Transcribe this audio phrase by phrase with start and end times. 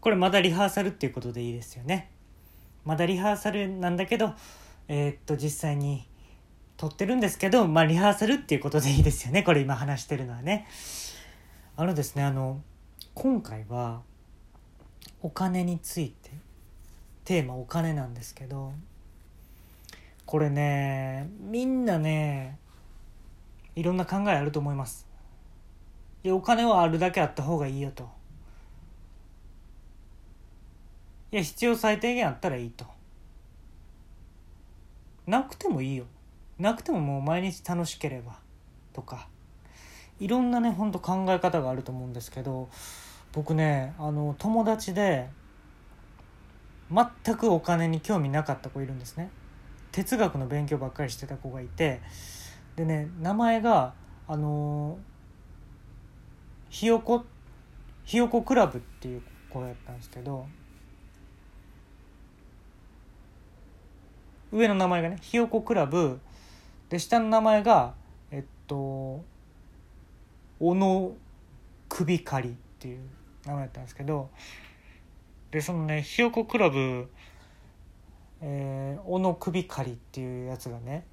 [0.00, 2.10] これまだリハーサルっていうことでいいですよね。
[2.84, 4.34] まだリハーサルなんだけど
[4.88, 6.06] えーっと実際に
[6.76, 9.42] 撮ってるんですけどまあリハーサルっていうことでいいですよね。
[9.42, 10.66] これ今話してるのはね。
[11.76, 12.60] あのですねあの
[13.14, 14.02] 今回は
[15.22, 16.30] お金について
[17.24, 18.72] テーマお金なんですけど
[20.26, 22.58] これねみんなね
[23.76, 25.06] いろんな考えあると思います。
[26.22, 28.19] いやお金はあるだけあった方がいいよと。
[31.32, 32.84] いや必要最低限あったらいいと。
[35.26, 36.06] なくてもいいよ。
[36.58, 38.38] なくてももう毎日楽しければ。
[38.92, 39.28] とか。
[40.18, 42.68] いろんなねほんと考え方があると思うんですけど
[43.32, 45.30] 僕ねあの友達で
[46.92, 49.30] 全くお金に興味なかった子いるんですね。
[49.92, 52.00] 哲学の勉強ばっかりしてた子がいて。
[52.76, 53.94] でね名前が
[54.26, 54.98] あの
[56.70, 57.24] ひよこ
[58.04, 60.46] ひよこクラブっていう子やったんですけど
[64.52, 66.20] 上の名前がねひよこクラブ。
[66.88, 67.94] で下の名前が
[68.30, 69.22] えっと
[70.58, 71.12] 小野
[71.88, 73.00] 首狩りっていう
[73.46, 74.30] 名前だったんですけど。
[75.50, 77.10] でそのねひよこクラブ、
[78.40, 81.04] えー、小野首狩りっていうやつがね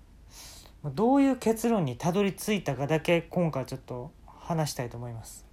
[0.93, 5.45] どういう結論にたどり着いたかだけ今回ちょっと話したいと思います。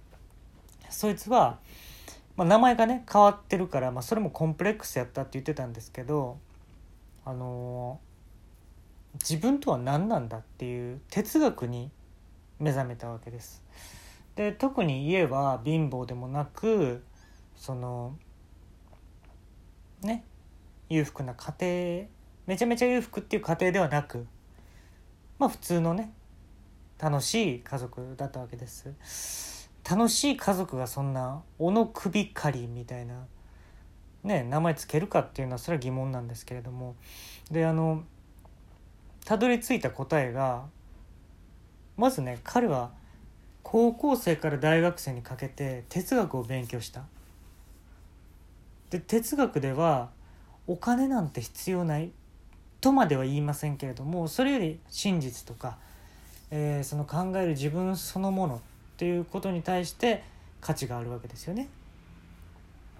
[0.89, 1.57] そいつは、
[2.37, 6.37] まあ、名前がね変わってるから、まあ、それもコンプレックスやったって言ってたんですけど
[7.25, 7.99] あの、
[9.15, 11.91] 自分とは何なんだっていう哲学に
[12.59, 13.63] 目覚めたわけです。
[14.35, 17.03] で特に家は貧乏でもなく
[17.55, 18.17] その
[20.01, 20.25] ね
[20.89, 22.07] 裕福な家庭
[22.45, 24.27] めちゃめちゃ裕福っていう家庭ではなく
[25.39, 26.13] まあ普通のね
[26.99, 29.69] 楽しい家族だったわけです。
[29.89, 33.27] 楽しい家族がそんな小野首狩りみたいな
[34.25, 36.95] ね名前つけるかっていうのはそれは疑問なんですけれども
[37.51, 38.03] であの
[39.23, 40.65] たどり着いた答えが
[41.95, 42.91] まずね彼は
[43.63, 47.03] 高校生から大学生にかけて哲学を勉強した
[48.89, 50.09] で哲学では
[50.67, 52.11] お金なんて必要ない
[52.81, 55.77] とまでは言いませんけれどもそれより真実とか、
[56.51, 58.59] えー、その考える自分そのものっ
[58.97, 60.23] ていうことに対して
[60.61, 61.67] 価値があるわけですよね。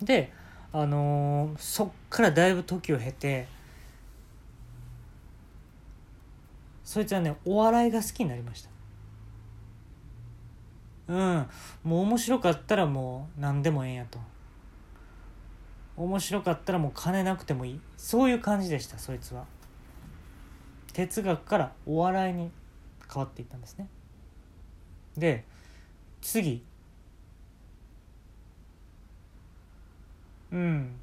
[0.01, 0.31] で
[0.77, 3.47] あのー、そっからだいぶ時を経て
[6.83, 8.69] そいつはねお笑いが好きになりました。
[11.07, 11.47] うん。
[11.85, 14.19] もう面白かったらもう何でもええんやと。
[15.95, 17.79] 面白かったらもう金なくてもいい。
[17.95, 19.45] そういう感じでしたそいつは。
[20.91, 22.51] 哲学からお笑いに
[23.09, 23.87] 変わっていったんですね。
[25.17, 25.45] で
[26.21, 26.65] 次。
[30.51, 30.95] うん。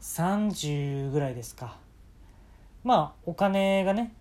[0.00, 1.78] 30ぐらいですか。
[2.82, 4.12] まあお金がね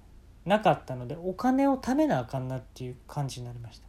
[0.45, 3.87] なかったのでお金を貯めなあかんなっていう感じになりました。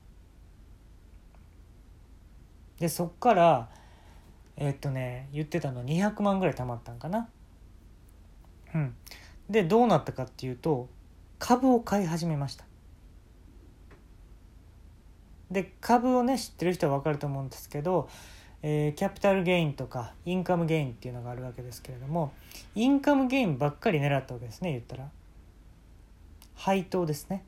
[2.80, 3.68] でそっから
[4.56, 7.28] えっとね言ってたの200万ぐらい貯まったんかな。
[8.74, 8.94] うん。
[9.48, 10.88] でどうなったかっていうと
[11.38, 12.64] 株を買い始めました。
[15.50, 18.08] で株をね知ってる人は分かると思うんですけど、
[18.66, 22.32] えー、キャピタルゲインとかインカムゲインっていうのがあるわけですけれども
[22.74, 25.10] インカムゲインばっかり狙ったわけですね言ったら。
[26.54, 27.44] 配当ですね。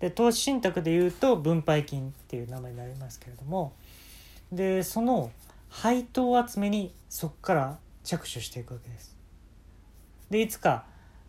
[0.00, 3.74] で投資信託でいうと分配金っていう名前になりますけれども
[4.50, 5.30] でその
[5.68, 9.16] 配当集めにそこから着手していくわけです。
[10.30, 10.84] でいつか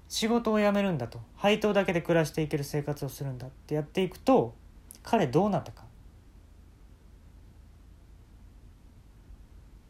[0.10, 1.20] 仕事を辞めるんだと。
[1.36, 4.56] 配当だけで暮らしていける生活をするんだってやっていくと
[5.04, 5.85] 彼どうなったか。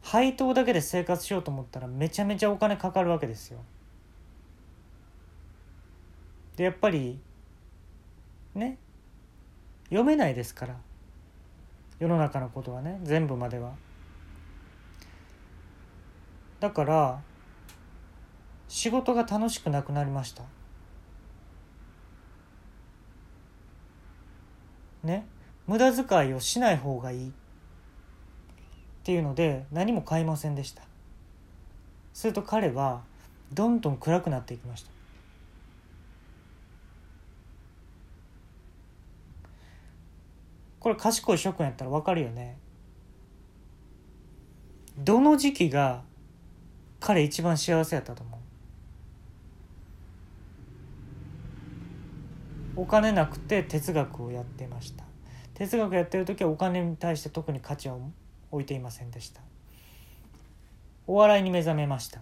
[0.06, 3.58] 配当だけで生活しようと思ったらめちゃめちゃお金かかるわけですよ。
[6.54, 7.18] でやっぱり
[8.54, 8.78] ね
[9.86, 10.76] 読めないですから。
[11.98, 13.72] 世の中のことはね全部までは。
[16.60, 17.20] だから
[18.68, 20.44] 仕事が楽しくなくなりました。
[25.02, 25.26] ね
[25.66, 27.32] 無駄遣いをしない方がいい。
[29.06, 30.82] っていうので何も買いませんでした。
[32.12, 33.02] すると彼は
[33.52, 34.90] どんどん暗くなっていきました。
[40.80, 42.58] これ賢い諸君やったら分かるよね。
[44.98, 46.02] どの時期が
[46.98, 48.36] 彼一番幸せやったと思
[52.74, 52.80] う？
[52.80, 55.04] お金なくて哲学をやってました。
[55.54, 58.00] 哲学やってる時はお金に対して特に価値を
[58.56, 59.40] 置いていませんでした。
[61.06, 62.20] お笑いに目覚めました。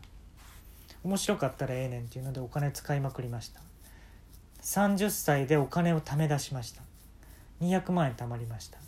[1.04, 3.60] 面白かったらええねんっていうのでお金使いまくりました。
[4.62, 6.82] 30歳でお金を貯め出しました。
[7.60, 8.78] 200万円貯まりました。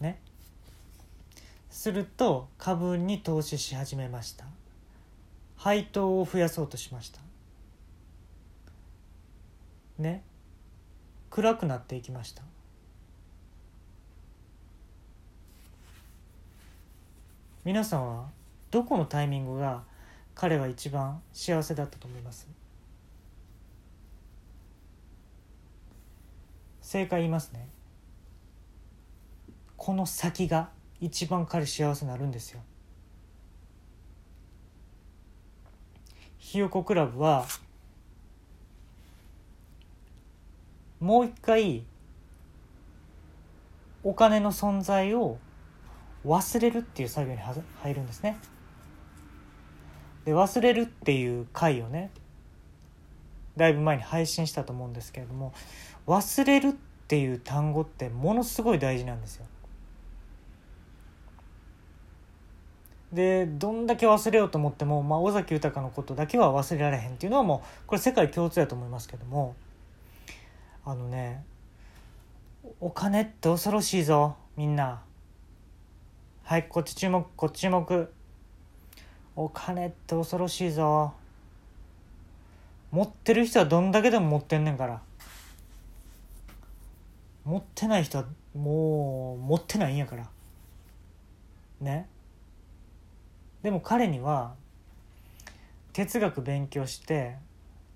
[0.00, 0.18] ね。
[1.70, 4.46] すると株に投資し始めました。
[5.56, 7.20] 配当を増やそうとしました。
[9.98, 10.22] ね。
[11.30, 12.42] 暗くなっていきました。
[17.64, 18.24] 皆さんは
[18.72, 19.84] どこのタイミングが
[20.34, 22.48] 彼は一番幸せだったと思います？
[26.80, 27.68] 正解言いますね。
[29.76, 30.70] この先が
[31.00, 32.60] 一番彼幸せになるんですよ。
[36.38, 37.46] ひよこクラブは
[40.98, 41.84] もう一回
[44.02, 45.38] お金の存在を
[46.24, 48.38] 忘れるっていう作業に入るんですね。
[50.24, 52.10] で忘れるっていう回をね
[53.56, 55.52] だいぶ前に配信したと思うんですけれども
[56.06, 56.72] 忘れるっ
[57.08, 59.46] ていう単語ってものすごい大事なんですよ。
[63.12, 69.54] でどんだけ忘れようと思っても、まあ、尾崎豊のことだけは忘れられへんっていうのはもうこれ世界共通だと思いますけども
[70.82, 71.44] あのね
[72.80, 75.02] お金って恐ろしいぞみんな
[76.52, 78.12] はいこっち注目こっち注目。
[79.36, 81.14] お金って恐ろしいぞ。
[82.90, 85.00] 持ってる人はどんだけでも持ってんねんから。
[87.46, 90.28] 持ってない人はもう持ってないんやから。
[91.80, 92.06] ね。
[93.62, 94.52] でも彼には
[95.94, 97.36] 哲学勉強して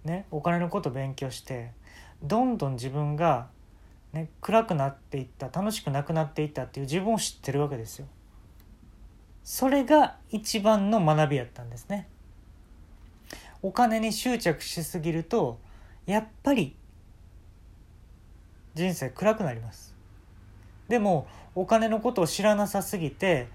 [0.06, 1.72] ねお金のこと勉強して
[2.22, 3.48] どんどん自分が、
[4.14, 8.06] ね、暗くなっていった楽しくなくなっていったっていう自分を知ってるわけですよ。
[9.46, 12.08] それが一番の学びやったんですね。
[13.62, 15.60] お金に執着しすぎると
[16.04, 16.74] やっぱり
[18.74, 19.94] 人生暗くなります。
[20.88, 23.46] でもお金のことを知らなさすぎて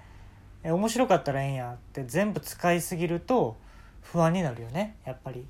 [0.63, 3.57] 面白かったらええんやって全部使いすぎると
[4.01, 5.45] 不安になるよねやっぱり。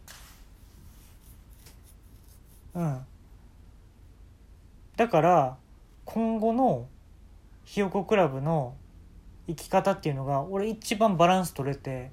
[2.74, 3.06] うん
[4.98, 5.58] だから
[6.06, 6.88] 今後の
[7.64, 8.74] ひよこクラブの
[9.56, 12.12] 生き方っていうのが俺一番バランス取れて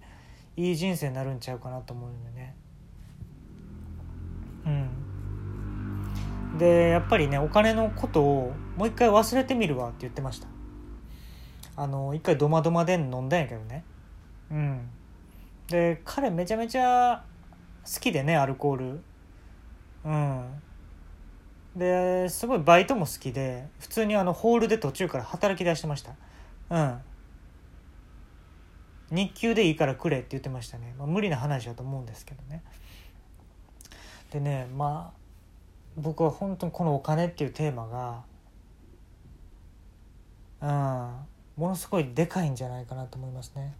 [0.56, 2.54] いい人生になるんちゃうかなと思うんだよね。
[4.66, 10.48] うん、でやっぱりねお金のことをもう一回忘れてみるわって言ってました。
[11.76, 13.84] あの一回ドマドマで飲んだんやけどね。
[14.50, 14.88] うん、
[15.68, 17.22] で彼めちゃめちゃ
[17.84, 19.00] 好きでねアルコール。
[20.04, 20.62] うん
[21.76, 26.12] ですごいバイトも好きで普通にあのホールで途中から働き出してました
[26.70, 26.98] うん
[29.10, 32.62] 日給でいいからくれって言ってましたね、まあ、無理な話だと思うんですけどね。
[34.30, 35.18] でねまあ
[35.96, 38.22] 僕は本当にこのお金っていうテーマが
[40.60, 43.74] うんものすごいでかいんじゃないかなと思いますね。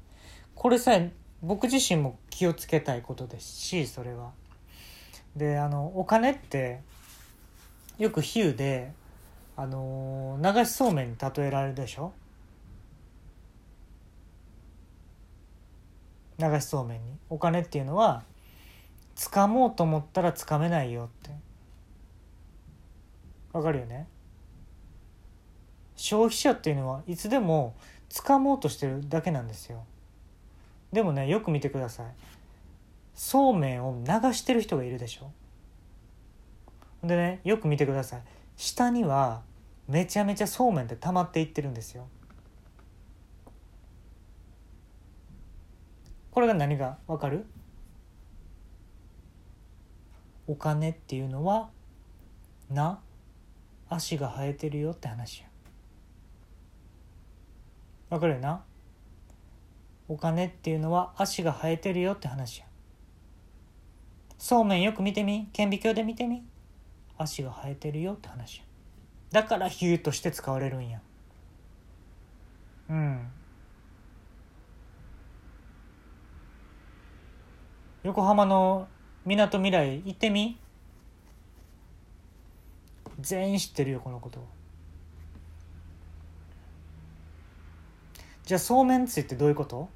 [0.55, 4.33] これさえ僕自身も気をつけたいことですしそれは。
[5.37, 6.81] であのお金って
[7.99, 8.93] よく比喩で
[9.57, 12.13] あの流しそうめんに例えられるでしょ？
[16.39, 17.19] 流しそうめんに。
[17.31, 18.23] お金っていうのは
[19.17, 21.31] 掴もうと思ったら掴めないよって。
[23.53, 24.07] わかるよね？
[25.97, 27.75] 消費者っていうのはいつでも
[28.09, 29.85] 掴もうとしてるだけなんですよ。
[30.93, 32.07] でもねよく見てください。
[33.15, 35.31] そうめんを流してる人がいるでしょ？
[37.05, 38.23] でねよく見てください。
[38.57, 39.43] 下には
[39.89, 42.07] めちゃめちゃそうめんって溜まっていってるんですよ。
[46.39, 47.45] これが何がわかる？
[50.47, 51.69] お金っていうのは
[52.71, 53.01] な
[53.89, 55.49] 足が生えてるよって話や。
[58.11, 58.63] わかるよな？
[60.07, 62.67] お金っていうのは足が生えてるよって話や。
[64.39, 65.49] そうめんよく見てみ。
[65.53, 66.45] 顕微鏡で見てみ。
[67.19, 68.65] 足が生えてるよって話や。
[69.33, 71.01] だから比喩として使われるんや。
[72.91, 73.29] うん。
[78.09, 78.89] 横浜の
[79.27, 80.59] みなとみらい行ってみ？
[83.21, 84.43] 全員知ってるよこのこと。
[88.47, 89.91] じゃあそうめんついってどういうこと？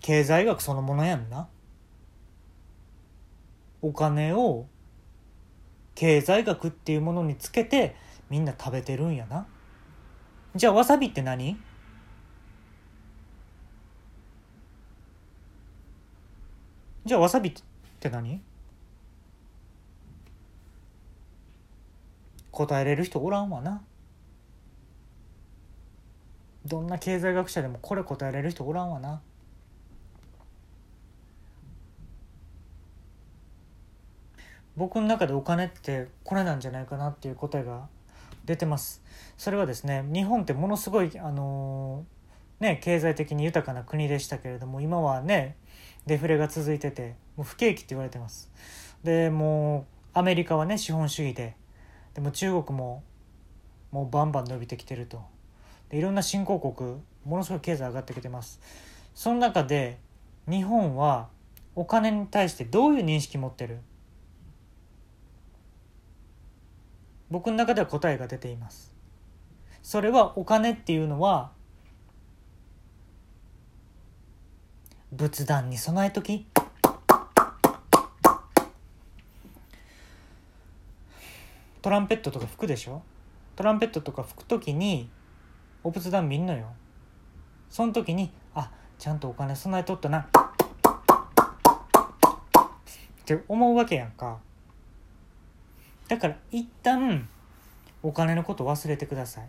[0.00, 1.46] 経済学そのものやんな。
[3.80, 4.66] お金を
[5.94, 7.94] 経済学っていうものにつけて
[8.28, 9.46] みんな食べてるんやな。
[10.56, 11.56] じゃあわさびって何？
[17.06, 17.52] じゃあわさびっ
[18.00, 18.42] て何？
[22.50, 23.80] 答えれる人おらんわな。
[26.64, 29.20] どんな経済学者でもこれ答えれる人おらんわな。
[34.76, 37.86] 僕の中でお金ってこれなんじゃないかなっていう答えが
[38.44, 39.00] 出てます。
[39.38, 45.56] それはですね日本ってものすごいあのー、ね経済的に豊かな国でしたけれども今はね
[46.06, 48.50] デフレが続いててもう不景気って言われてます。
[49.02, 51.56] でもうアメリカはね資本主義で。
[52.14, 53.02] でも中国も
[53.90, 55.22] もうバンバン伸びてきてると。
[55.90, 58.60] でいろんな新興国ものすごい経済上がってきてます。
[59.14, 59.98] その中で
[60.48, 61.28] 日本は
[61.74, 63.80] お金に対してどういう認識持ってる？
[67.28, 68.94] 僕の中では答えが出ています。
[69.82, 71.52] それはお金っていうのは
[75.12, 76.46] 仏壇に備えとき。
[81.80, 83.02] トランペットとか吹くでしょ？
[83.54, 85.08] トランペットとか吹く時に
[85.84, 86.72] お仏壇見んのよ。
[87.70, 90.18] その時にあちゃんとお金備えとったな。
[90.18, 90.24] っ
[93.24, 94.38] て思うわけやんか。
[96.08, 97.28] だから一旦
[98.02, 99.48] お金のこと忘れてください。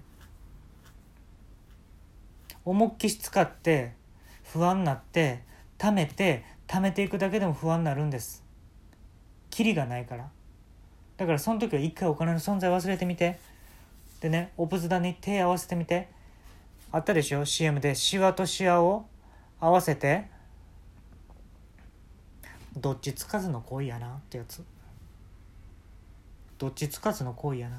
[2.64, 3.94] 思っきし使って
[4.54, 5.44] 不安になって
[5.78, 8.44] 貯めて貯めていくだけでも不安になるんです。
[9.50, 10.30] キリがないから。
[11.18, 13.40] だからその時は一回お金の存在忘れてみて。
[14.22, 16.10] でねお仏壇に手合わせてみて。
[16.92, 17.96] あったでしょ？CM で。
[17.96, 19.06] シワとシワを
[19.60, 20.28] 合わせて。
[22.76, 24.64] どっちつかずの恋やなってやつ。
[26.58, 27.78] どっちつかずの恋やな。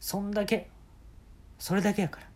[0.00, 0.68] そんだけ。
[1.58, 2.29] それだけやから。